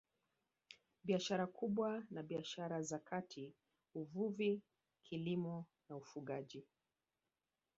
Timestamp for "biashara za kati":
2.23-3.53